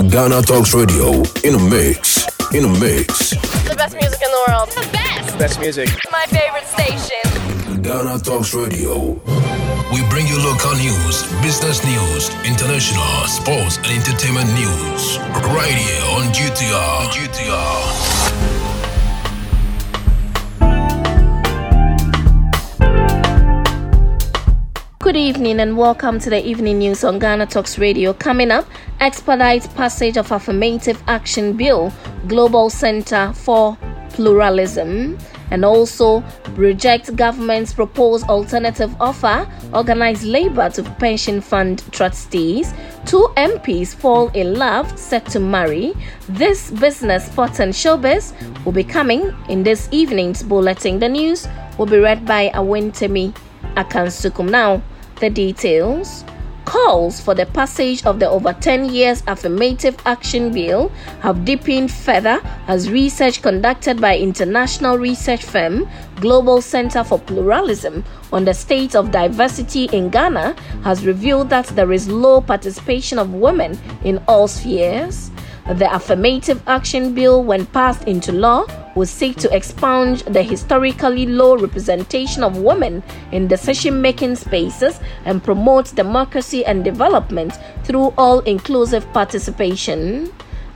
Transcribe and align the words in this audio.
Ghana 0.00 0.42
Talks 0.42 0.74
Radio 0.74 1.22
in 1.44 1.54
a 1.54 1.70
mix. 1.70 2.26
In 2.52 2.64
a 2.64 2.68
mix. 2.80 3.30
The 3.68 3.74
best 3.76 3.94
music 3.94 4.20
in 4.22 4.30
the 4.30 4.44
world. 4.48 4.70
The 4.70 4.88
best. 4.92 5.38
Best 5.38 5.60
music. 5.60 5.90
My 6.10 6.24
favorite 6.26 6.66
station. 6.66 7.82
Ghana 7.82 8.18
Talks 8.20 8.54
Radio. 8.54 9.20
We 9.92 10.02
bring 10.08 10.26
you 10.26 10.38
local 10.38 10.72
news, 10.76 11.22
business 11.42 11.84
news, 11.84 12.30
international, 12.44 13.28
sports, 13.28 13.76
and 13.78 13.92
entertainment 13.92 14.48
news. 14.54 15.18
Right 15.52 15.76
here 15.76 16.04
on 16.16 16.32
GTR. 16.32 17.08
GTR. 17.12 18.61
Good 25.02 25.16
evening 25.16 25.58
and 25.58 25.76
welcome 25.76 26.20
to 26.20 26.30
the 26.30 26.46
evening 26.46 26.78
news 26.78 27.02
on 27.02 27.18
Ghana 27.18 27.46
Talks 27.46 27.76
Radio. 27.76 28.12
Coming 28.12 28.52
up, 28.52 28.64
expedite 29.00 29.68
passage 29.74 30.16
of 30.16 30.30
affirmative 30.30 31.02
action 31.08 31.54
bill, 31.54 31.92
Global 32.28 32.70
Center 32.70 33.32
for 33.32 33.76
Pluralism, 34.10 35.18
and 35.50 35.64
also 35.64 36.22
reject 36.50 37.16
government's 37.16 37.72
proposed 37.72 38.28
alternative 38.28 38.94
offer, 39.00 39.44
organize 39.74 40.22
labor 40.22 40.70
to 40.70 40.84
pension 40.84 41.40
fund 41.40 41.82
trustees. 41.90 42.72
Two 43.04 43.28
MPs 43.36 43.96
fall 43.96 44.28
in 44.34 44.54
love, 44.54 44.96
set 44.96 45.26
to 45.30 45.40
marry. 45.40 45.94
This 46.28 46.70
business, 46.70 47.26
sport 47.26 47.58
and 47.58 47.72
showbiz 47.72 48.34
will 48.64 48.70
be 48.70 48.84
coming 48.84 49.34
in 49.48 49.64
this 49.64 49.88
evening's 49.90 50.44
bulletin. 50.44 51.00
The 51.00 51.08
news 51.08 51.48
will 51.76 51.86
be 51.86 51.98
read 51.98 52.24
by 52.24 52.50
Awentemi 52.54 53.34
Akansukum. 53.74 54.48
Now, 54.48 54.80
the 55.22 55.30
details. 55.30 56.24
Calls 56.64 57.20
for 57.20 57.34
the 57.34 57.46
passage 57.46 58.04
of 58.04 58.18
the 58.18 58.28
over 58.28 58.52
10 58.52 58.92
years 58.92 59.22
affirmative 59.26 59.96
action 60.04 60.52
bill 60.52 60.90
have 61.20 61.44
deepened 61.44 61.90
further 61.90 62.40
as 62.68 62.90
research 62.90 63.42
conducted 63.42 64.00
by 64.00 64.16
international 64.16 64.96
research 64.98 65.44
firm 65.44 65.88
Global 66.16 66.60
Center 66.60 67.02
for 67.02 67.18
Pluralism 67.18 68.04
on 68.32 68.44
the 68.44 68.54
state 68.54 68.94
of 68.94 69.10
diversity 69.10 69.84
in 69.92 70.08
Ghana 70.08 70.54
has 70.84 71.04
revealed 71.06 71.50
that 71.50 71.66
there 71.68 71.92
is 71.92 72.08
low 72.08 72.40
participation 72.40 73.18
of 73.18 73.32
women 73.32 73.78
in 74.04 74.18
all 74.28 74.46
spheres. 74.46 75.30
The 75.66 75.92
affirmative 75.94 76.62
action 76.66 77.14
bill, 77.14 77.42
when 77.44 77.66
passed 77.66 78.08
into 78.08 78.32
law, 78.32 78.66
will 78.94 79.06
seek 79.06 79.36
to 79.36 79.54
expunge 79.54 80.22
the 80.24 80.42
historically 80.42 81.26
low 81.26 81.56
representation 81.56 82.42
of 82.42 82.58
women 82.58 83.02
in 83.32 83.48
decision 83.48 84.00
making 84.00 84.36
spaces 84.36 85.00
and 85.24 85.42
promote 85.42 85.94
democracy 85.94 86.64
and 86.64 86.84
development 86.84 87.54
through 87.84 88.12
all 88.18 88.40
inclusive 88.40 89.10
participation. 89.12 90.32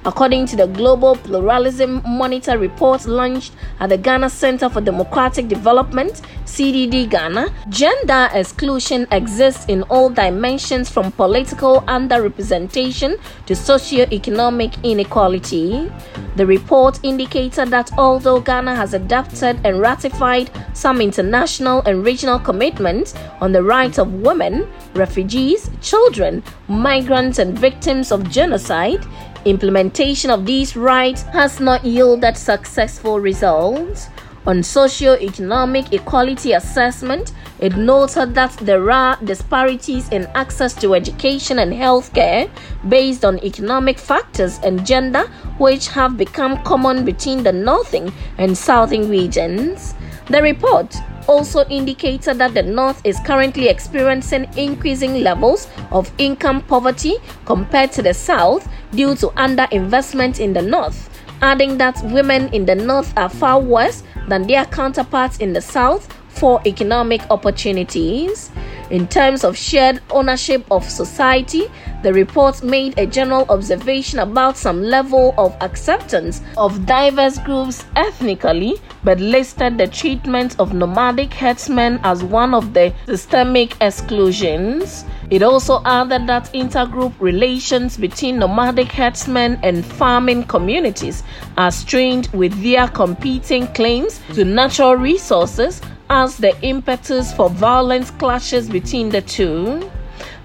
According 0.07 0.47
to 0.47 0.57
the 0.57 0.69
Global 0.69 1.17
Pluralism 1.17 2.01
Monitor 2.07 2.59
report 2.59 3.07
launched 3.07 3.53
at 3.81 3.89
the 3.89 3.99
Ghana 3.99 4.31
Center 4.31 4.69
for 4.69 4.81
Democratic 4.81 5.49
Development, 5.49 6.23
CDD 6.45 7.11
Ghana, 7.11 7.53
gender 7.71 8.29
exclusion 8.33 9.09
exists 9.11 9.67
in 9.67 9.83
all 9.91 10.09
dimensions 10.09 10.89
from 10.89 11.11
political 11.11 11.81
underrepresentation 11.89 13.19
to 13.47 13.57
socio-economic 13.57 14.75
inequality. 14.85 15.91
The 16.37 16.47
report 16.47 17.01
indicated 17.03 17.71
that 17.71 17.91
although 17.99 18.39
Ghana 18.41 18.77
has 18.77 18.95
adopted 18.95 19.59
and 19.65 19.81
ratified 19.81 20.53
some 20.73 21.01
international 21.01 21.83
and 21.83 22.05
regional 22.05 22.39
commitments 22.39 23.13
on 23.41 23.51
the 23.51 23.65
rights 23.65 23.99
of 23.99 24.13
women, 24.15 24.69
refugees, 24.95 25.69
children, 25.83 26.45
migrants, 26.69 27.41
and 27.41 27.59
victims 27.59 28.13
of 28.13 28.31
genocide, 28.31 29.05
Implementation 29.47 30.29
of 30.33 30.45
these 30.45 30.75
rights 30.75 31.23
has 31.23 31.61
not 31.61 31.85
yielded 31.85 32.37
successful 32.37 33.21
results. 33.21 34.09
On 34.45 34.61
socio-economic 34.61 35.93
equality 35.93 36.53
assessment, 36.53 37.33
it 37.61 37.77
noted 37.77 38.35
that 38.35 38.51
there 38.59 38.91
are 38.91 39.17
disparities 39.23 40.09
in 40.09 40.27
access 40.35 40.75
to 40.75 40.97
education 40.97 41.61
and 41.61 41.73
healthcare 41.73 42.51
based 42.89 43.25
on 43.25 43.39
economic 43.45 44.01
factors 44.01 44.59
and 44.65 44.85
gender, 44.85 45.29
which 45.59 45.87
have 45.89 46.17
become 46.17 46.61
common 46.65 47.05
between 47.05 47.45
the 47.45 47.53
northern 47.53 48.13
and 48.39 48.59
southern 48.59 49.09
regions. 49.09 49.95
The 50.29 50.43
report 50.43 50.93
also 51.29 51.65
indicated 51.69 52.39
that 52.39 52.55
the 52.55 52.63
North 52.63 53.01
is 53.05 53.19
currently 53.21 53.69
experiencing 53.69 54.49
increasing 54.57 55.23
levels 55.23 55.69
of 55.91 56.11
income 56.19 56.63
poverty 56.63 57.17
compared 57.45 57.93
to 57.93 58.03
the 58.03 58.15
South 58.15 58.69
due 58.93 59.15
to 59.17 59.29
underinvestment 59.29 60.41
in 60.41 60.53
the 60.53 60.63
North, 60.63 61.11
adding 61.43 61.79
that 61.79 62.01
women 62.05 62.49
in 62.55 62.67
the 62.67 62.75
North 62.75 63.13
are 63.17 63.29
far 63.29 63.61
worse 63.61 64.03
than 64.29 64.47
their 64.47 64.65
counterparts 64.67 65.39
in 65.39 65.53
the 65.53 65.61
South 65.61 66.13
for 66.29 66.61
economic 66.67 67.23
opportunities. 67.31 68.51
In 68.91 69.09
terms 69.09 69.43
of 69.43 69.57
shared 69.57 70.01
ownership 70.11 70.65
of 70.71 70.89
society, 70.89 71.65
the 72.05 72.13
report 72.13 72.63
made 72.63 72.97
a 72.99 73.07
general 73.07 73.45
observation 73.49 74.21
about 74.21 74.57
some 74.57 74.81
level 74.81 75.35
of 75.37 75.57
acceptance 75.61 76.41
of 76.57 76.87
diverse 76.87 77.39
groups 77.39 77.85
ethnically, 77.97 78.77
but 79.03 79.19
listed 79.19 79.77
the 79.77 79.89
treatment 79.89 80.55
of 80.61 80.73
nomadic 80.73 81.35
herdsmen 81.35 81.99
as 82.05 82.23
one 82.23 82.55
of 82.55 82.75
the 82.75 82.95
systemic 83.07 83.77
exclusions. 83.81 85.05
It 85.31 85.43
also 85.43 85.83
added 85.85 86.29
that 86.29 86.53
intergroup 86.53 87.13
relations 87.19 87.97
between 87.97 88.39
nomadic 88.39 88.93
herdsmen 88.93 89.59
and 89.65 89.85
farming 89.85 90.45
communities 90.45 91.25
are 91.57 91.73
strained 91.73 92.29
with 92.29 92.53
their 92.63 92.87
competing 92.87 93.67
claims 93.69 94.21
to 94.35 94.45
natural 94.45 94.95
resources 94.95 95.81
as 96.11 96.37
the 96.37 96.55
impetus 96.63 97.33
for 97.33 97.51
violent 97.51 98.07
clashes 98.19 98.69
between 98.69 99.09
the 99.09 99.23
two. 99.23 99.91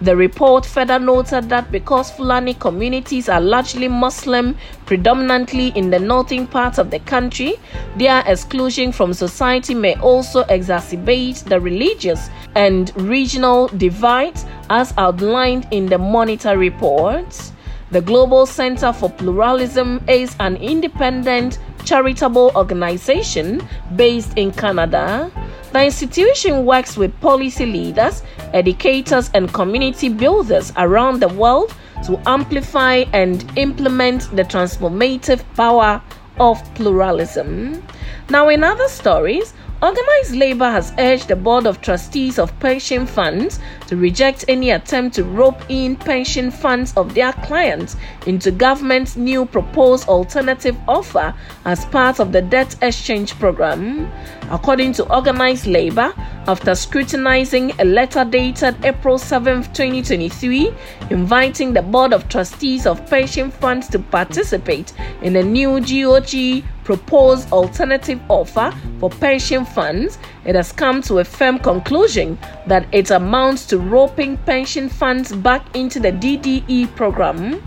The 0.01 0.15
report 0.15 0.65
further 0.65 0.97
noted 0.97 1.49
that 1.49 1.71
because 1.71 2.09
Fulani 2.09 2.55
communities 2.55 3.29
are 3.29 3.39
largely 3.39 3.87
Muslim, 3.87 4.57
predominantly 4.87 5.67
in 5.75 5.91
the 5.91 5.99
northern 5.99 6.47
part 6.47 6.79
of 6.79 6.89
the 6.89 6.99
country, 6.99 7.53
their 7.97 8.23
exclusion 8.25 8.91
from 8.91 9.13
society 9.13 9.75
may 9.75 9.95
also 9.97 10.43
exacerbate 10.45 11.43
the 11.43 11.59
religious 11.59 12.29
and 12.55 12.91
regional 12.95 13.67
divides 13.67 14.45
as 14.71 14.93
outlined 14.97 15.67
in 15.69 15.85
the 15.85 15.99
monitor 15.99 16.57
report. 16.57 17.51
The 17.91 18.01
Global 18.01 18.45
Center 18.45 18.91
for 18.93 19.09
Pluralism 19.09 20.03
is 20.07 20.35
an 20.39 20.55
independent 20.57 21.59
charitable 21.85 22.51
organization 22.55 23.61
based 23.95 24.37
in 24.37 24.51
Canada. 24.51 25.31
The 25.71 25.85
institution 25.85 26.65
works 26.65 26.97
with 26.97 27.17
policy 27.21 27.65
leaders, 27.65 28.23
educators, 28.53 29.31
and 29.33 29.53
community 29.53 30.09
builders 30.09 30.73
around 30.75 31.21
the 31.21 31.29
world 31.29 31.73
to 32.05 32.19
amplify 32.25 33.05
and 33.13 33.49
implement 33.57 34.35
the 34.35 34.43
transformative 34.43 35.41
power 35.55 36.01
of 36.41 36.61
pluralism. 36.75 37.81
Now, 38.29 38.49
in 38.49 38.65
other 38.65 38.89
stories, 38.89 39.53
Organized 39.83 40.35
Labor 40.35 40.69
has 40.69 40.93
urged 40.99 41.27
the 41.27 41.35
Board 41.35 41.65
of 41.65 41.81
Trustees 41.81 42.37
of 42.37 42.57
pension 42.59 43.07
funds 43.07 43.59
to 43.87 43.97
reject 43.97 44.45
any 44.47 44.69
attempt 44.69 45.15
to 45.15 45.23
rope 45.23 45.59
in 45.69 45.95
pension 45.95 46.51
funds 46.51 46.93
of 46.95 47.15
their 47.15 47.33
clients 47.33 47.95
into 48.27 48.51
government's 48.51 49.15
new 49.15 49.43
proposed 49.43 50.07
alternative 50.07 50.77
offer 50.87 51.33
as 51.65 51.83
part 51.85 52.19
of 52.19 52.31
the 52.31 52.43
debt 52.43 52.75
exchange 52.83 53.33
program. 53.39 54.11
According 54.51 54.93
to 54.93 55.11
Organized 55.11 55.65
Labor, 55.65 56.13
after 56.47 56.73
scrutinizing 56.73 57.71
a 57.79 57.85
letter 57.85 58.25
dated 58.25 58.83
April 58.83 59.17
7, 59.17 59.63
2023, 59.63 60.73
inviting 61.11 61.73
the 61.73 61.81
Board 61.81 62.13
of 62.13 62.27
Trustees 62.29 62.87
of 62.87 63.05
pension 63.07 63.51
funds 63.51 63.87
to 63.89 63.99
participate 63.99 64.93
in 65.21 65.35
a 65.35 65.43
new 65.43 65.79
GOG 65.79 66.63
proposed 66.83 67.51
alternative 67.51 68.19
offer 68.27 68.73
for 68.99 69.09
pension 69.09 69.65
funds, 69.65 70.17
it 70.45 70.55
has 70.55 70.71
come 70.71 71.01
to 71.03 71.19
a 71.19 71.23
firm 71.23 71.59
conclusion 71.59 72.37
that 72.65 72.87
it 72.91 73.11
amounts 73.11 73.65
to 73.67 73.77
roping 73.77 74.37
pension 74.37 74.89
funds 74.89 75.31
back 75.31 75.75
into 75.75 75.99
the 75.99 76.11
DDE 76.11 76.95
program. 76.95 77.61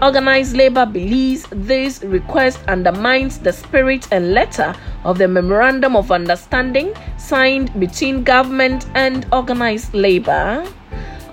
Organized 0.00 0.56
Labor 0.56 0.86
believes 0.86 1.46
this 1.50 2.02
request 2.02 2.60
undermines 2.68 3.38
the 3.38 3.52
spirit 3.52 4.08
and 4.10 4.32
letter 4.32 4.74
of 5.04 5.18
the 5.18 5.28
Memorandum 5.28 5.96
of 5.96 6.10
Understanding 6.10 6.94
signed 7.18 7.78
between 7.78 8.24
government 8.24 8.86
and 8.94 9.26
organized 9.32 9.92
labor. 9.94 10.64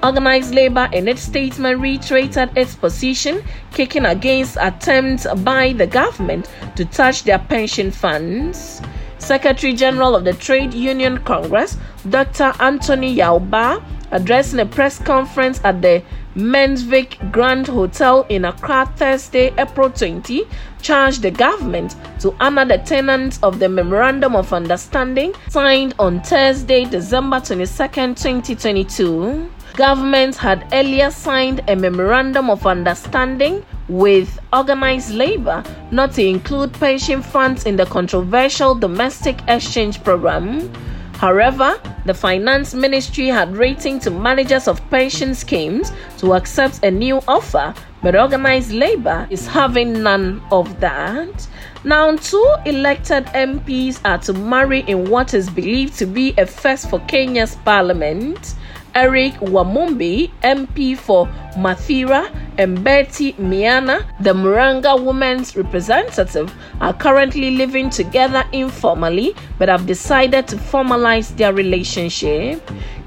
Organized 0.01 0.53
Labor 0.53 0.87
in 0.93 1.07
its 1.07 1.21
statement 1.21 1.79
reiterated 1.79 2.49
its 2.55 2.73
position, 2.75 3.43
kicking 3.71 4.05
against 4.05 4.57
attempts 4.61 5.27
by 5.43 5.73
the 5.73 5.87
government 5.87 6.49
to 6.75 6.85
touch 6.85 7.23
their 7.23 7.39
pension 7.39 7.91
funds. 7.91 8.81
Secretary 9.17 9.73
General 9.73 10.15
of 10.15 10.23
the 10.23 10.33
Trade 10.33 10.73
Union 10.73 11.17
Congress, 11.23 11.77
Dr. 12.09 12.53
Anthony 12.61 13.13
Yaw 13.13 13.39
Baah, 13.39 13.83
addressing 14.11 14.59
a 14.59 14.65
press 14.65 14.97
conference 14.99 15.59
at 15.63 15.81
the 15.81 16.01
Mensvic 16.39 17.33
Grand 17.33 17.67
Hotel 17.67 18.25
in 18.29 18.45
Accra 18.45 18.85
Thursday, 18.95 19.53
April 19.57 19.89
20, 19.89 20.47
charged 20.81 21.21
the 21.21 21.31
government 21.31 21.97
to 22.21 22.33
honor 22.39 22.63
the 22.63 22.77
tenants 22.77 23.39
of 23.43 23.59
the 23.59 23.67
Memorandum 23.67 24.37
of 24.37 24.53
Understanding 24.53 25.33
signed 25.49 25.95
on 25.99 26.21
Thursday, 26.21 26.85
December 26.85 27.41
22, 27.41 27.65
2022. 27.65 29.51
Government 29.75 30.37
had 30.37 30.65
earlier 30.71 31.11
signed 31.11 31.61
a 31.67 31.75
Memorandum 31.75 32.49
of 32.49 32.65
Understanding 32.65 33.65
with 33.89 34.39
organized 34.53 35.11
labor 35.11 35.61
not 35.91 36.13
to 36.13 36.25
include 36.25 36.71
pension 36.71 37.21
funds 37.21 37.65
in 37.65 37.75
the 37.75 37.85
controversial 37.85 38.73
domestic 38.75 39.41
exchange 39.49 40.01
program. 40.05 40.71
However, 41.19 41.77
the 42.05 42.13
Finance 42.13 42.73
Ministry 42.73 43.27
had 43.27 43.53
written 43.57 43.99
to 43.99 44.09
managers 44.09 44.69
of 44.69 44.79
pension 44.89 45.35
schemes 45.35 45.91
to 46.19 46.33
accept 46.33 46.81
a 46.81 46.89
new 46.89 47.19
offer, 47.27 47.73
but 48.01 48.15
organized 48.15 48.71
labor 48.71 49.27
is 49.29 49.45
having 49.45 50.01
none 50.01 50.41
of 50.49 50.79
that. 50.79 51.45
Now, 51.83 52.15
two 52.15 52.55
elected 52.65 53.25
MPs 53.35 53.99
are 54.05 54.19
to 54.19 54.31
marry 54.31 54.79
in 54.87 55.09
what 55.09 55.33
is 55.33 55.49
believed 55.49 55.99
to 55.99 56.05
be 56.05 56.33
a 56.37 56.45
first 56.45 56.89
for 56.89 56.99
Kenya's 56.99 57.57
parliament. 57.65 58.55
Eric 58.95 59.33
Wamumbi, 59.35 60.31
MP 60.41 60.97
for 60.97 61.27
Mathira, 61.57 62.33
and 62.57 62.83
Betty 62.83 63.33
Maina, 63.37 64.05
the 64.19 64.33
Muranga 64.33 65.01
women's 65.01 65.55
representative, 65.55 66.53
are 66.81 66.93
currently 66.93 67.51
living 67.51 67.89
together 67.89 68.43
informally 68.51 69.33
but 69.57 69.69
have 69.69 69.85
decided 69.85 70.47
to 70.47 70.55
formalize 70.55 71.35
their 71.37 71.53
relationship. 71.53 72.61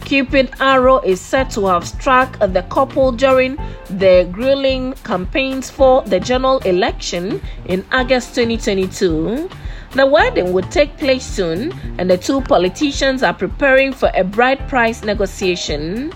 Cupid 0.05 0.51
Arrow 0.61 0.99
is 1.01 1.21
said 1.21 1.51
to 1.51 1.67
have 1.67 1.87
struck 1.87 2.39
the 2.39 2.63
couple 2.71 3.13
during 3.13 3.57
the 3.89 4.29
grueling 4.33 4.95
campaigns 5.05 5.71
for 5.71 6.03
the 6.03 6.19
general 6.19 6.59
election 6.61 7.41
in 7.67 7.85
August 7.93 8.35
2022. 8.35 9.49
The 9.95 10.07
wedding 10.07 10.55
would 10.55 10.71
take 10.71 10.97
place 10.97 11.25
soon, 11.25 11.73
and 11.99 12.11
the 12.11 12.17
two 12.17 12.41
politicians 12.41 13.23
are 13.23 13.35
preparing 13.35 13.93
for 13.93 14.11
a 14.15 14.25
bride 14.25 14.67
price 14.67 15.05
negotiation. 15.05 16.13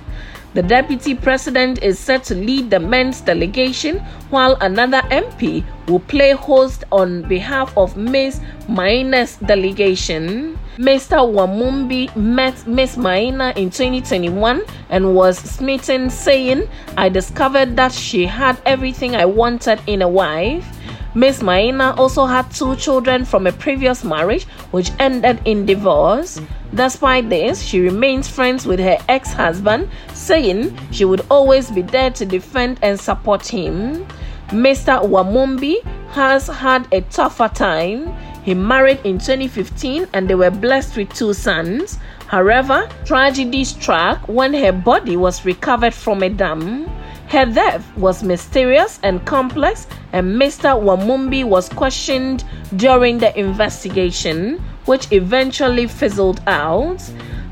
The 0.54 0.62
deputy 0.62 1.14
president 1.14 1.82
is 1.82 1.98
set 1.98 2.24
to 2.24 2.34
lead 2.34 2.70
the 2.70 2.80
men's 2.80 3.20
delegation, 3.20 3.98
while 4.30 4.56
another 4.62 5.02
MP 5.10 5.62
will 5.88 6.00
play 6.00 6.30
host 6.32 6.84
on 6.90 7.28
behalf 7.28 7.76
of 7.76 7.98
Ms. 7.98 8.40
Maina's 8.66 9.36
delegation. 9.36 10.58
Mr. 10.78 11.18
Wamumbi 11.30 12.14
met 12.16 12.66
Ms. 12.66 12.96
Maina 12.96 13.52
in 13.56 13.68
2021 13.68 14.62
and 14.88 15.14
was 15.14 15.36
smitten, 15.36 16.08
saying, 16.08 16.66
I 16.96 17.10
discovered 17.10 17.76
that 17.76 17.92
she 17.92 18.24
had 18.24 18.58
everything 18.64 19.14
I 19.14 19.26
wanted 19.26 19.82
in 19.86 20.00
a 20.00 20.08
wife. 20.08 20.66
Miss 21.16 21.42
Maina 21.42 21.94
also 21.96 22.26
had 22.26 22.50
two 22.50 22.76
children 22.76 23.24
from 23.24 23.46
a 23.46 23.52
previous 23.52 24.04
marriage, 24.04 24.44
which 24.70 24.90
ended 24.98 25.40
in 25.46 25.64
divorce. 25.64 26.38
Despite 26.74 27.30
this, 27.30 27.62
she 27.62 27.80
remains 27.80 28.28
friends 28.28 28.66
with 28.66 28.78
her 28.80 28.98
ex 29.08 29.32
husband, 29.32 29.88
saying 30.12 30.78
she 30.90 31.06
would 31.06 31.24
always 31.30 31.70
be 31.70 31.80
there 31.80 32.10
to 32.10 32.26
defend 32.26 32.80
and 32.82 33.00
support 33.00 33.46
him. 33.46 34.06
Mr. 34.48 35.00
Wamumbi 35.08 35.82
has 36.10 36.48
had 36.48 36.86
a 36.92 37.00
tougher 37.00 37.48
time. 37.48 38.14
He 38.42 38.52
married 38.52 39.00
in 39.02 39.16
2015 39.18 40.08
and 40.12 40.28
they 40.28 40.34
were 40.34 40.50
blessed 40.50 40.98
with 40.98 41.14
two 41.14 41.32
sons. 41.32 41.98
However, 42.26 42.90
tragedy 43.06 43.64
struck 43.64 44.28
when 44.28 44.52
her 44.52 44.72
body 44.72 45.16
was 45.16 45.46
recovered 45.46 45.94
from 45.94 46.22
a 46.22 46.28
dam. 46.28 46.86
Her 47.28 47.44
death 47.44 47.84
was 47.96 48.22
mysterious 48.22 49.00
and 49.02 49.24
complex, 49.26 49.86
and 50.12 50.40
Mr. 50.40 50.80
Wamumbi 50.80 51.42
was 51.42 51.68
questioned 51.68 52.44
during 52.76 53.18
the 53.18 53.36
investigation, 53.38 54.62
which 54.84 55.10
eventually 55.10 55.88
fizzled 55.88 56.40
out. 56.46 57.02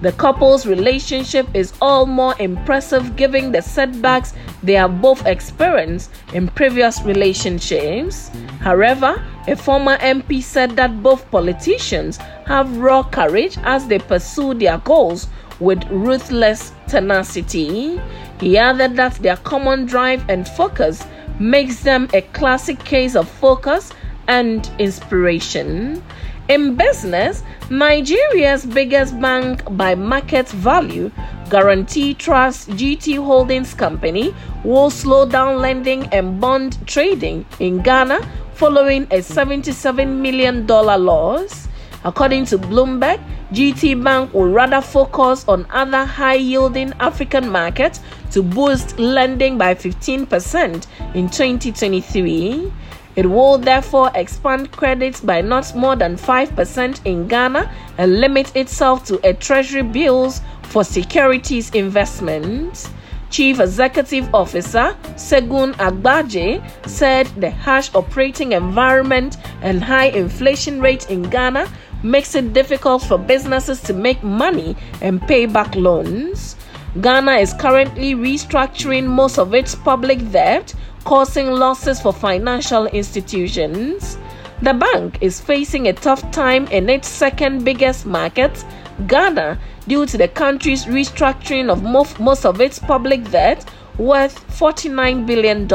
The 0.00 0.12
couple's 0.12 0.64
relationship 0.66 1.48
is 1.54 1.72
all 1.80 2.06
more 2.06 2.34
impressive 2.38 3.16
given 3.16 3.50
the 3.50 3.62
setbacks 3.62 4.34
they 4.62 4.74
have 4.74 5.00
both 5.00 5.26
experienced 5.26 6.10
in 6.32 6.48
previous 6.48 7.02
relationships. 7.02 8.30
However, 8.60 9.24
a 9.48 9.56
former 9.56 9.96
MP 9.98 10.42
said 10.42 10.76
that 10.76 11.02
both 11.02 11.28
politicians 11.30 12.18
have 12.46 12.76
raw 12.76 13.02
courage 13.02 13.58
as 13.64 13.86
they 13.88 13.98
pursue 13.98 14.54
their 14.54 14.78
goals 14.78 15.26
with 15.58 15.82
ruthless 15.90 16.72
tenacity. 16.86 18.00
He 18.44 18.58
added 18.58 18.96
that 18.96 19.14
their 19.14 19.38
common 19.38 19.86
drive 19.86 20.22
and 20.28 20.46
focus 20.46 21.02
makes 21.40 21.82
them 21.82 22.10
a 22.12 22.20
classic 22.20 22.78
case 22.80 23.16
of 23.16 23.26
focus 23.26 23.90
and 24.28 24.70
inspiration. 24.78 26.04
In 26.50 26.76
business, 26.76 27.42
Nigeria's 27.70 28.66
biggest 28.66 29.18
bank 29.18 29.62
by 29.78 29.94
market 29.94 30.46
value, 30.48 31.10
Guaranty 31.48 32.12
Trust 32.12 32.68
GT 32.68 33.16
Holdings 33.16 33.72
Company, 33.72 34.34
will 34.62 34.90
slow 34.90 35.24
down 35.24 35.56
lending 35.62 36.04
and 36.12 36.38
bond 36.38 36.86
trading 36.86 37.46
in 37.60 37.80
Ghana 37.80 38.20
following 38.52 39.04
a 39.04 39.20
$77 39.24 40.18
million 40.18 40.66
loss. 40.66 41.66
According 42.04 42.44
to 42.46 42.58
Bloomberg, 42.58 43.18
GT 43.52 44.04
Bank 44.04 44.34
will 44.34 44.48
rather 44.50 44.82
focus 44.82 45.46
on 45.48 45.66
other 45.70 46.04
high 46.04 46.34
yielding 46.34 46.92
African 47.00 47.48
markets 47.48 48.00
to 48.34 48.42
boost 48.42 48.98
lending 48.98 49.56
by 49.56 49.76
15% 49.76 50.86
in 51.14 51.28
2023. 51.28 52.72
It 53.14 53.26
will 53.30 53.58
therefore 53.58 54.10
expand 54.16 54.72
credits 54.72 55.20
by 55.20 55.40
not 55.40 55.72
more 55.76 55.94
than 55.94 56.16
5% 56.16 57.06
in 57.06 57.28
Ghana 57.28 57.72
and 57.96 58.20
limit 58.20 58.56
itself 58.56 59.04
to 59.04 59.20
a 59.22 59.34
treasury 59.34 59.82
bills 59.82 60.40
for 60.62 60.82
securities 60.82 61.70
investments. 61.70 62.90
Chief 63.30 63.60
Executive 63.60 64.28
Officer 64.34 64.96
Segun 65.14 65.72
Agbaje 65.74 66.60
said 66.88 67.28
the 67.40 67.52
harsh 67.52 67.88
operating 67.94 68.50
environment 68.50 69.36
and 69.62 69.80
high 69.80 70.06
inflation 70.06 70.80
rate 70.80 71.08
in 71.08 71.22
Ghana 71.22 71.68
makes 72.02 72.34
it 72.34 72.52
difficult 72.52 73.02
for 73.04 73.16
businesses 73.16 73.80
to 73.82 73.92
make 73.92 74.24
money 74.24 74.76
and 75.02 75.22
pay 75.22 75.46
back 75.46 75.72
loans. 75.76 76.56
Ghana 77.00 77.32
is 77.32 77.52
currently 77.54 78.14
restructuring 78.14 79.06
most 79.06 79.36
of 79.38 79.52
its 79.52 79.74
public 79.74 80.30
debt, 80.30 80.72
causing 81.04 81.50
losses 81.50 82.00
for 82.00 82.12
financial 82.12 82.86
institutions. 82.86 84.16
The 84.62 84.74
bank 84.74 85.18
is 85.20 85.40
facing 85.40 85.88
a 85.88 85.92
tough 85.92 86.30
time 86.30 86.68
in 86.68 86.88
its 86.88 87.08
second 87.08 87.64
biggest 87.64 88.06
market, 88.06 88.64
Ghana, 89.08 89.58
due 89.88 90.06
to 90.06 90.16
the 90.16 90.28
country's 90.28 90.84
restructuring 90.84 91.68
of 91.68 91.82
most 92.20 92.46
of 92.46 92.60
its 92.60 92.78
public 92.78 93.28
debt 93.28 93.64
worth 93.98 94.46
$49 94.56 95.26
billion. 95.26 95.66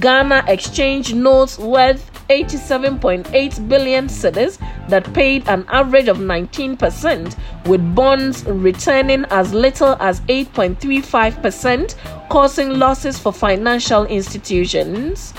Ghana 0.00 0.44
exchanged 0.48 1.14
notes 1.14 1.58
worth 1.58 2.11
87.8 2.28 3.68
billion 3.68 4.06
cedis 4.06 4.58
that 4.88 5.12
paid 5.14 5.48
an 5.48 5.64
average 5.68 6.08
of 6.08 6.18
19%, 6.18 7.36
with 7.66 7.94
bonds 7.94 8.44
returning 8.44 9.24
as 9.30 9.52
little 9.52 9.96
as 10.00 10.20
8.35%, 10.22 12.28
causing 12.28 12.78
losses 12.78 13.18
for 13.18 13.32
financial 13.32 14.04
institutions. 14.06 15.34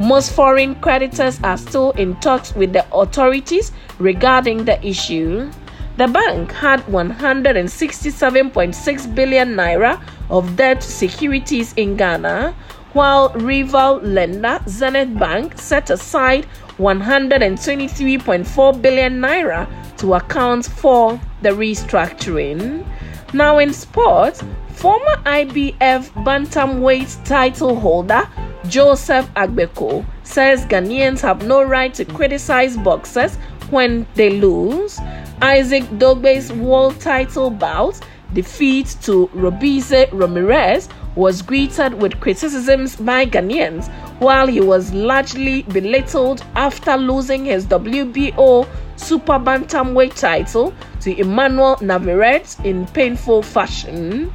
Most 0.00 0.32
foreign 0.32 0.74
creditors 0.76 1.40
are 1.42 1.56
still 1.56 1.90
in 1.92 2.16
talks 2.16 2.54
with 2.54 2.72
the 2.72 2.84
authorities 2.92 3.72
regarding 3.98 4.64
the 4.64 4.84
issue. 4.84 5.50
The 5.96 6.08
bank 6.08 6.50
had 6.50 6.80
167.6 6.86 9.14
billion 9.14 9.54
naira 9.54 10.02
of 10.30 10.56
debt 10.56 10.82
securities 10.82 11.72
in 11.74 11.96
Ghana, 11.96 12.52
while 12.94 13.28
rival 13.34 13.98
lender 13.98 14.58
Zenith 14.66 15.18
Bank 15.18 15.60
set 15.60 15.90
aside 15.90 16.46
123.4 16.78 18.82
billion 18.82 19.20
naira 19.20 19.68
to 19.98 20.14
account 20.14 20.66
for 20.66 21.20
the 21.42 21.50
restructuring. 21.50 22.86
Now, 23.32 23.58
in 23.58 23.72
sports, 23.72 24.42
former 24.70 25.16
IBF 25.24 26.10
bantamweight 26.24 27.24
title 27.24 27.74
holder 27.74 28.28
Joseph 28.68 29.28
Agbeko 29.34 30.04
says 30.22 30.64
Ghanaians 30.66 31.20
have 31.20 31.46
no 31.46 31.62
right 31.62 31.92
to 31.94 32.04
criticize 32.04 32.76
boxers 32.76 33.36
when 33.70 34.06
they 34.14 34.30
lose. 34.30 35.00
Isaac 35.42 35.84
Dogboe's 35.98 36.52
world 36.52 37.00
title 37.00 37.50
bout 37.50 38.00
defeat 38.32 38.96
to 39.02 39.28
Robeisy 39.28 40.08
Ramirez 40.12 40.88
was 41.16 41.42
greeted 41.42 41.94
with 41.94 42.20
criticisms 42.20 42.96
by 42.96 43.26
Ghanaians 43.26 43.88
while 44.20 44.46
he 44.46 44.60
was 44.60 44.92
largely 44.92 45.62
belittled 45.62 46.44
after 46.54 46.96
losing 46.96 47.44
his 47.44 47.66
WBO 47.66 48.68
Super 48.96 49.38
Bantamweight 49.38 50.18
title 50.18 50.72
to 51.00 51.18
Emmanuel 51.18 51.78
Navarrete 51.80 52.56
in 52.64 52.86
painful 52.86 53.42
fashion. 53.42 54.32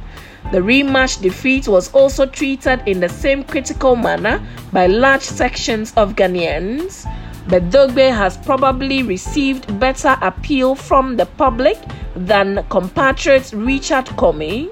the 0.52 0.58
rematch 0.58 1.20
defeat 1.22 1.68
was 1.68 1.92
also 1.92 2.26
treated 2.26 2.82
in 2.86 2.98
the 2.98 3.08
same 3.08 3.44
critical 3.44 3.94
manner 3.94 4.44
by 4.72 4.86
large 4.86 5.22
sections 5.22 5.92
of 5.96 6.16
Ghanaians. 6.16 7.06
But 7.48 7.70
Dogboe 7.70 8.14
has 8.14 8.36
probably 8.38 9.02
received 9.02 9.78
better 9.78 10.16
appeal 10.22 10.74
from 10.74 11.16
the 11.16 11.26
public 11.26 11.78
than 12.16 12.64
compatriot 12.68 13.52
Richard 13.54 14.06
Commey. 14.16 14.68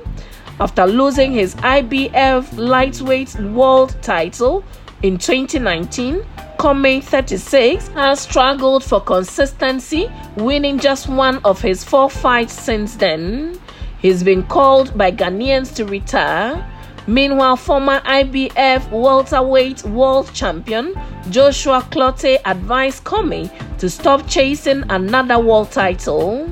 After 0.61 0.87
losing 0.87 1.33
his 1.33 1.55
IBF 1.57 2.59
lightweight 2.59 3.37
world 3.37 3.95
title 4.03 4.65
in 5.03 5.17
2019, 5.17 6.25
Commey 6.59 7.00
36 7.00 7.87
has 7.88 8.19
struggled 8.19 8.83
for 8.83 9.00
consistency, 9.00 10.11
winning 10.35 10.81
just 10.81 11.09
one 11.09 11.38
of 11.45 11.61
his 11.61 11.85
four 11.85 12.11
fights 12.11 12.61
since 12.61 12.97
then. 12.97 13.61
He's 14.00 14.25
been 14.25 14.43
called 14.43 14.99
by 14.99 15.12
Ghanaians 15.12 15.73
to 15.77 15.85
retire. 15.85 16.67
Meanwhile, 17.07 17.57
former 17.57 18.00
IBF 18.00 18.91
welterweight 18.91 19.85
world 19.85 20.31
champion 20.35 20.93
Joshua 21.31 21.87
Clottey 21.91 22.38
advised 22.45 23.05
Commey 23.05 23.49
to 23.79 23.88
stop 23.88 24.27
chasing 24.27 24.83
another 24.91 25.38
world 25.38 25.71
title. 25.71 26.50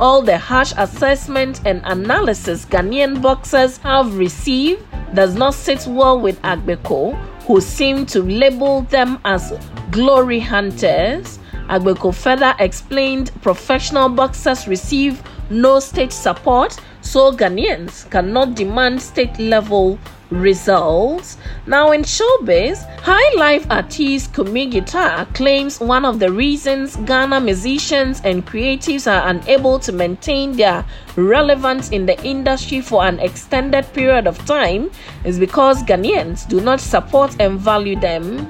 All 0.00 0.22
the 0.22 0.36
harsh 0.36 0.72
assessment 0.76 1.60
and 1.64 1.80
analysis 1.84 2.64
Ghanaian 2.64 3.22
boxers 3.22 3.76
have 3.78 4.18
received 4.18 4.82
does 5.14 5.36
not 5.36 5.54
sit 5.54 5.86
well 5.86 6.20
with 6.20 6.40
Agbeko, 6.42 7.16
who 7.46 7.60
seem 7.60 8.04
to 8.06 8.20
label 8.22 8.80
them 8.82 9.20
as 9.24 9.52
glory 9.92 10.40
hunters. 10.40 11.38
Agbeko 11.68 12.12
further 12.12 12.54
explained 12.58 13.30
professional 13.40 14.08
boxers 14.08 14.66
receive 14.66 15.22
no 15.48 15.78
state 15.78 16.12
support, 16.12 16.76
so 17.00 17.30
Ghanaians 17.30 18.10
cannot 18.10 18.56
demand 18.56 19.00
state 19.00 19.38
level 19.38 19.98
results. 20.40 21.36
Now, 21.66 21.92
in 21.92 22.02
showbiz, 22.02 22.84
High 23.00 23.36
Life 23.36 23.66
artist 23.70 24.34
Kumi 24.34 24.66
Guitar 24.66 25.26
claims 25.34 25.80
one 25.80 26.04
of 26.04 26.18
the 26.18 26.30
reasons 26.30 26.96
Ghana 26.96 27.40
musicians 27.40 28.20
and 28.24 28.46
creatives 28.46 29.10
are 29.10 29.28
unable 29.28 29.78
to 29.80 29.92
maintain 29.92 30.56
their 30.56 30.84
relevance 31.16 31.90
in 31.90 32.06
the 32.06 32.22
industry 32.24 32.80
for 32.80 33.04
an 33.04 33.18
extended 33.20 33.90
period 33.92 34.26
of 34.26 34.38
time 34.46 34.90
is 35.24 35.38
because 35.38 35.82
Ghanaians 35.82 36.48
do 36.48 36.60
not 36.60 36.80
support 36.80 37.36
and 37.40 37.58
value 37.58 37.98
them. 37.98 38.48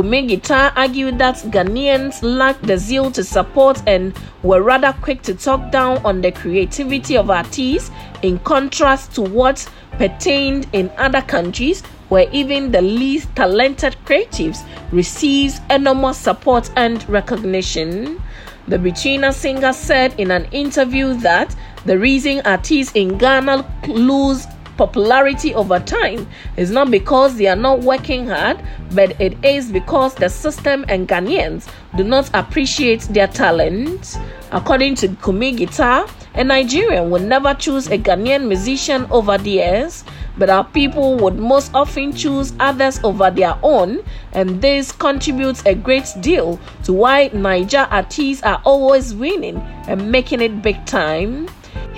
Kumi 0.00 0.22
Guitar 0.22 0.72
argued 0.76 1.18
that 1.18 1.34
Ghanaians 1.50 2.22
lacked 2.22 2.66
the 2.66 2.78
zeal 2.78 3.10
to 3.10 3.22
support 3.22 3.82
and 3.86 4.18
were 4.42 4.62
rather 4.62 4.94
quick 5.02 5.20
to 5.24 5.34
talk 5.34 5.70
down 5.70 5.98
on 6.06 6.22
the 6.22 6.32
creativity 6.32 7.18
of 7.18 7.28
artists, 7.30 7.90
in 8.22 8.38
contrast 8.38 9.14
to 9.16 9.20
what 9.20 9.68
pertained 9.98 10.66
in 10.72 10.90
other 10.96 11.20
countries 11.20 11.82
where 12.08 12.30
even 12.32 12.72
the 12.72 12.80
least 12.80 13.28
talented 13.36 13.94
creatives 14.06 14.64
receives 14.90 15.60
enormous 15.68 16.16
support 16.16 16.70
and 16.76 17.06
recognition. 17.06 18.22
The 18.68 18.78
Betweener 18.78 19.34
singer 19.34 19.74
said 19.74 20.18
in 20.18 20.30
an 20.30 20.46
interview 20.46 21.12
that 21.20 21.54
the 21.84 21.98
reason 21.98 22.40
artists 22.46 22.94
in 22.94 23.18
Ghana 23.18 23.70
lose 23.86 24.46
popularity 24.80 25.54
over 25.54 25.78
time 25.78 26.26
is 26.56 26.70
not 26.70 26.90
because 26.90 27.36
they 27.36 27.46
are 27.46 27.54
not 27.54 27.80
working 27.80 28.26
hard, 28.26 28.58
but 28.92 29.20
it 29.20 29.36
is 29.44 29.70
because 29.70 30.14
the 30.14 30.26
system 30.30 30.86
and 30.88 31.06
Ghanaians 31.06 31.70
do 31.98 32.02
not 32.02 32.30
appreciate 32.32 33.02
their 33.10 33.26
talent. 33.26 34.18
According 34.52 34.94
to 34.94 35.08
Kumi 35.16 35.52
Guitar, 35.52 36.06
a 36.34 36.42
Nigerian 36.42 37.10
would 37.10 37.20
never 37.20 37.52
choose 37.52 37.88
a 37.88 37.98
Ghanaian 37.98 38.48
musician 38.48 39.06
over 39.10 39.36
theirs, 39.36 40.02
but 40.38 40.48
our 40.48 40.64
people 40.64 41.14
would 41.16 41.36
most 41.36 41.72
often 41.74 42.14
choose 42.14 42.54
others 42.58 43.00
over 43.04 43.30
their 43.30 43.58
own, 43.62 44.00
and 44.32 44.62
this 44.62 44.92
contributes 44.92 45.62
a 45.66 45.74
great 45.74 46.08
deal 46.22 46.58
to 46.84 46.94
why 46.94 47.28
Naija 47.34 47.86
artists 47.92 48.42
are 48.44 48.62
always 48.64 49.14
winning 49.14 49.58
and 49.88 50.10
making 50.10 50.40
it 50.40 50.62
big 50.62 50.82
time. 50.86 51.50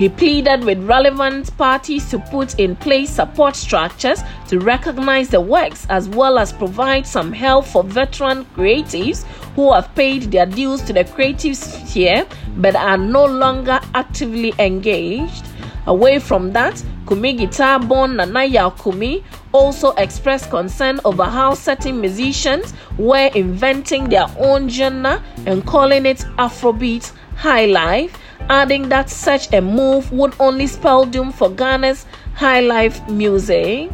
He 0.03 0.09
pleaded 0.09 0.65
with 0.65 0.83
relevant 0.83 1.57
parties 1.57 2.11
to 2.11 2.19
put 2.19 2.59
in 2.59 2.75
place 2.75 3.09
support 3.09 3.55
structures 3.55 4.21
to 4.49 4.59
recognize 4.59 5.29
the 5.29 5.41
works 5.41 5.87
as 5.91 6.09
well 6.09 6.41
as 6.41 6.53
provide 6.53 7.07
some 7.07 7.33
help 7.33 7.67
for 7.67 7.85
veteran 7.85 8.45
creatives 8.47 9.23
who 9.55 9.73
have 9.73 9.95
paid 9.95 10.23
their 10.33 10.47
dues 10.47 10.83
to 10.87 10.93
the 10.93 11.05
creative 11.05 11.57
sphere 11.57 12.27
but 12.57 12.75
are 12.75 12.99
no 12.99 13.25
longer 13.25 13.79
actively 13.95 14.53
engaged. 14.59 15.47
Away 15.87 16.19
from 16.19 16.53
that, 16.53 16.83
Kumi 17.07 17.35
guitar 17.35 17.79
born 17.79 18.17
Nana 18.17 18.73
Kumi 18.83 19.23
also 19.53 19.93
expressed 19.93 20.51
concern 20.51 20.99
over 21.05 21.27
how 21.27 21.55
certain 21.55 22.01
musicians 22.01 22.75
were 22.99 23.31
inventing 23.37 24.09
their 24.09 24.27
own 24.39 24.69
genre 24.69 25.23
and 25.47 25.65
calling 25.65 26.07
it 26.07 26.25
Afrobeat 26.39 27.13
high 27.37 27.67
life 27.67 28.19
adding 28.49 28.89
that 28.89 29.11
such 29.11 29.53
a 29.53 29.61
move 29.61 30.11
would 30.13 30.35
only 30.41 30.67
spell 30.67 31.05
doom 31.05 31.33
for 31.33 31.51
Ghana's 31.51 32.07
high 32.35 32.61
life 32.61 33.07
music. 33.09 33.91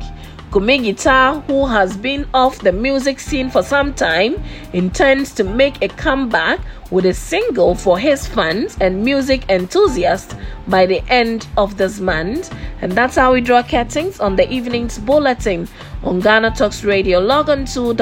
Kumi 0.51 0.79
Guitar, 0.79 1.41
who 1.41 1.67
has 1.67 1.95
been 1.95 2.27
off 2.33 2.61
the 2.61 2.73
music 2.73 3.21
scene 3.21 3.51
for 3.51 3.63
some 3.63 3.93
time, 3.93 4.43
intends 4.73 5.33
to 5.35 5.45
make 5.45 5.83
a 5.83 5.89
comeback 5.89 6.59
with 6.91 7.05
a 7.05 7.13
single 7.13 7.75
for 7.75 7.99
his 7.99 8.27
fans 8.27 8.75
and 8.81 9.05
music 9.05 9.47
enthusiasts 9.51 10.35
by 10.67 10.87
the 10.87 11.03
end 11.11 11.47
of 11.59 11.77
this 11.77 12.01
month. 12.01 12.51
And 12.81 12.93
that's 12.93 13.17
how 13.17 13.35
we 13.35 13.43
draw 13.43 13.63
curtains 13.63 14.21
on 14.21 14.37
the 14.37 14.51
evening's 14.51 14.99
bulletin 14.99 15.69
on 16.03 16.21
Ghana 16.21 16.53
Talks 16.53 16.83
Radio. 16.83 17.21
Log 17.21 17.51
on 17.51 17.67
to 17.67 17.93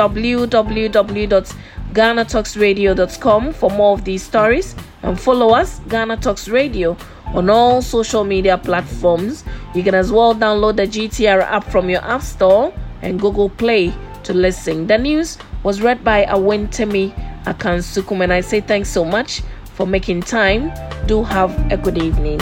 www.ghanatalksradio.com 1.97 3.53
for 3.55 3.71
more 3.71 3.95
of 3.95 4.05
these 4.05 4.23
stories 4.23 4.77
and 5.03 5.19
follow 5.19 5.55
us, 5.55 5.81
Ghana 5.89 6.19
Talks 6.19 6.47
Radio, 6.47 6.97
on 7.29 7.49
all 7.49 7.81
social 7.81 8.23
media 8.23 8.59
platforms. 8.59 9.45
You 9.75 9.83
can 9.83 9.95
as 9.95 10.13
well 10.13 10.35
download 10.35 10.77
the 10.77 10.87
GTR 10.87 11.43
app 11.43 11.65
from 11.65 11.89
your 11.89 12.05
App 12.05 12.23
Store 12.23 12.73
and 13.01 13.19
Google 13.19 13.49
Play 13.49 13.95
to 14.25 14.35
listen. 14.35 14.87
The 14.87 14.99
news 14.99 15.39
was 15.63 15.81
read 15.81 16.05
by 16.05 16.27
Awentemi 16.27 17.15
Akansukum, 17.45 18.23
and 18.23 18.33
I 18.33 18.43
say 18.43 18.61
thanks 18.61 18.91
so 18.91 19.05
much 19.05 19.43
for 19.65 19.87
making 19.87 20.23
time. 20.23 20.73
Do 21.07 21.23
have 21.25 21.73
a 21.73 21.77
good 21.77 21.99
evening. 21.99 22.41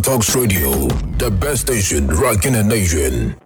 Talks 0.00 0.34
Radio, 0.34 0.70
the 1.18 1.30
best 1.30 1.62
station 1.62 2.06
rocking 2.06 2.54
the 2.54 2.64
nation. 2.64 3.36